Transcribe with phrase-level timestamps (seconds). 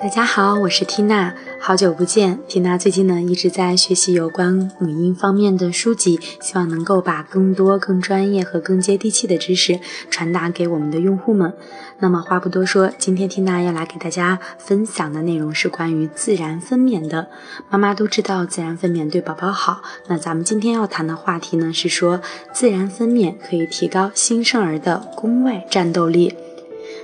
[0.00, 2.38] 大家好，我是缇娜，好久不见。
[2.46, 11.52] 缇娜最近呢一直在学习有关母婴方面的书籍，希望能够把更多、更专业和更接地气的知识传达给我们的用户们。
[11.98, 17.26] 那么话不多说，今天缇娜要来给大家分享的内容是关于自然分娩的。
[17.68, 22.20] 妈妈都知道自然分娩对宝宝好，那咱们今天要谈的话题呢是说
[22.52, 26.34] 自然分娩可以提高新生儿的宫外战斗力。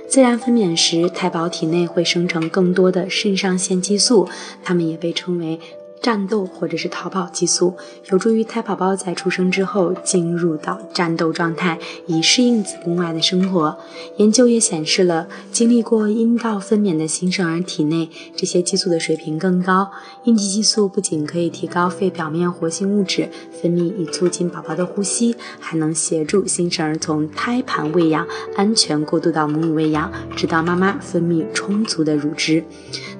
[0.07, 4.29] 自然分娩时，胎宝体内会生成更多的肾上腺激素，
[4.63, 5.59] 它们也被称为。
[6.05, 7.73] 战斗或者是逃跑激素
[8.11, 13.75] 有助于胎宝宝在出生之后进入到战斗状态，以适应子宫外的生活。
[14.17, 19.89] 研究也显示了，经历过阴道分娩的新生儿体内这些激素的水平更高。
[20.25, 23.27] 应激激素不仅可以提高肺表面活性物质
[23.59, 32.63] 分泌，以促进宝宝的呼吸，还能协助新生儿从胎盘喂养安全过渡到母乳喂养，直到妈妈分泌充足的乳汁。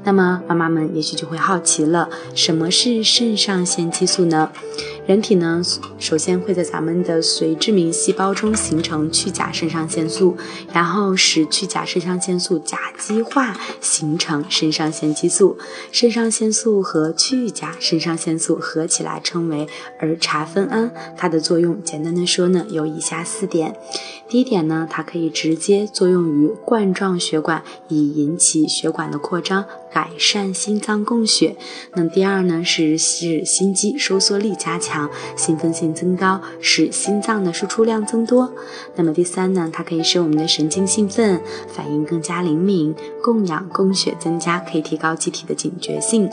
[0.06, 4.52] 那么，妈妈们也许就会好奇了，什么是肾上腺激素呢？
[5.08, 5.62] 人体呢，
[6.00, 10.36] 首先会在咱们的髓质明细胞中形成去甲肾上腺素，
[10.74, 15.60] 然后使去甲肾上腺素甲基化，形成肾上腺激素。
[15.92, 19.68] 肾上腺素和去甲肾上腺素合起来称为
[20.00, 20.92] 儿茶酚胺。
[21.16, 23.76] 它的作用，简单的说呢，有以下四点。
[24.28, 31.56] 第一点呢，它可以直接作用于冠状血管，以引起血管的扩张，改善心脏供血。
[31.94, 34.95] 那第二呢，是使心肌收缩力加强。
[35.36, 38.52] 兴奋性增高，使心脏的输出量增多。
[38.96, 39.70] 那么第三呢？
[39.72, 46.30] 它可以使我们的神经兴奋，反应更加灵敏，供氧供血增加，可以提高机体的警觉性。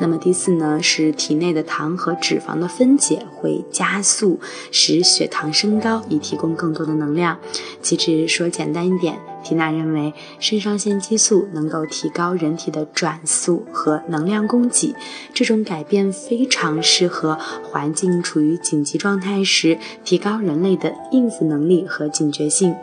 [0.00, 0.80] 那么第四呢？
[0.82, 4.38] 是体内的糖和脂肪的分解会加速，
[4.70, 7.38] 使血糖升高，以提供更多的能量。
[7.82, 9.18] 其实说简单一点。
[9.46, 14.96] 缇娜认为，肾上腺激素能够提高人体的转速和能量供给，
[15.32, 22.74] 这种改变非常适合环境处于紧急状态时，提高人类的应付能力和警觉性。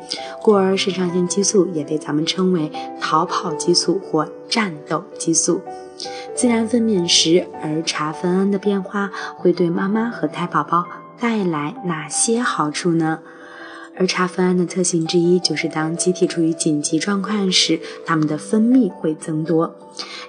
[0.42, 2.72] 故而，肾上腺激素也被咱们称为
[3.02, 5.62] 逃跑激素或战斗激素。
[6.34, 10.86] 自然分娩时，儿茶酚胺的变化会对妈妈和胎宝宝
[11.20, 13.20] 带来哪些好处呢？
[13.96, 19.76] 儿茶酚胺的特性之一就是，当机体处于紧急状况时，它们的分泌会增多。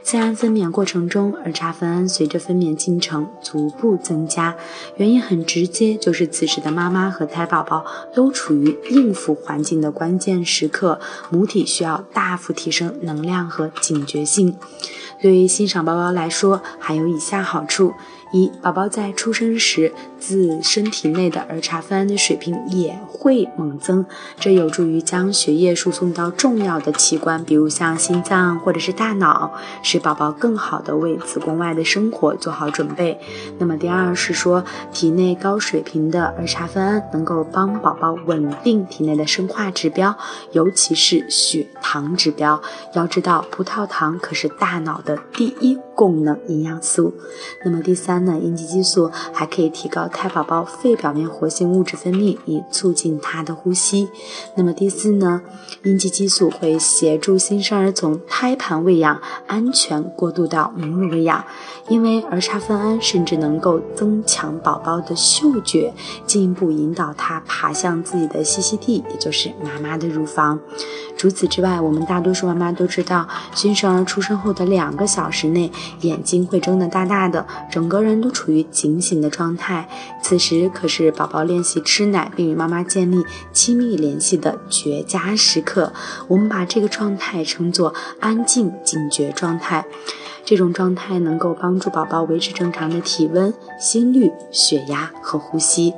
[0.02, 4.54] 自然分娩过程中，儿茶酚胺随着分娩进程逐步增加，
[4.96, 11.00] 原因很直接，就是此时的妈妈和胎宝宝都处于应付环境的关键时刻，
[11.30, 14.54] 母体需要大幅提升能量和警觉性。
[15.22, 17.94] 对于新生宝宝来说，还有以下好处。
[18.34, 24.04] 一宝宝在出生时，自身体内的儿茶酚胺的水平也会猛增，
[24.40, 29.52] 这有助于将血液输送到重要的器官，比如像心脏或者是大脑，
[29.84, 33.20] 使宝宝更好的为子宫外的生活做好准备。
[33.60, 40.12] 那么第二是说，体内高水平的儿茶酚胺能够帮宝宝稳定体内的生化指标，
[40.50, 42.60] 尤其是血糖指标。
[42.94, 47.14] 要知道，葡萄糖可是大脑的第一功能营养素。
[47.64, 48.23] 那么第三。
[48.24, 54.08] 那应激激素还可以提高胎宝宝肺表面活性物质分泌，以促进他的呼吸。
[54.56, 55.42] 那么第四呢？
[55.82, 61.44] 应激激素会协助新生儿从胎盘喂养安全过渡到母乳喂养，
[61.88, 65.92] 因为儿茶酚胺甚至能够增强宝宝的嗅觉，
[66.26, 70.58] 进一步引导他爬向自己的栖息地，也就是妈妈的乳房。
[71.24, 79.88] 除此之外，我们大多数妈妈都知道，新生儿出生后的两个小时内，眼睛会睁得大大的，整个人都处于警醒的状态。
[80.22, 83.24] 此时可是宝宝练习吃奶并与妈妈建立
[83.54, 85.94] 亲密联系的绝佳时刻。
[86.28, 89.86] 我们把这个状态称作安静警觉状态。
[90.44, 95.94] 这种状态能够帮助宝宝维持正常的体温、心率、血压和呼吸。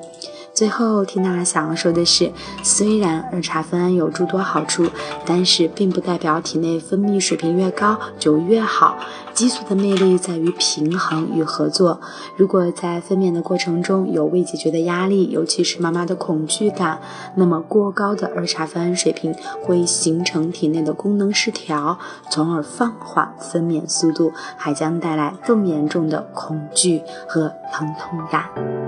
[0.56, 2.32] 最后，缇娜想要说的是，
[2.62, 4.86] 虽然儿茶酚胺有诸多好处，
[5.26, 8.96] 但是并不代表体内分泌水平越高就越好。
[9.34, 12.00] 激素的魅力在于平衡与合作。
[12.38, 17.00] 如果在分娩的过程中有未解决的压力，尤其是妈妈的恐惧感，
[17.34, 21.98] 那么过高的儿茶酚胺水平会形成体内的功能失调，
[22.30, 28.85] 从而放缓分娩速度，还将带来更严重的恐惧和疼痛感。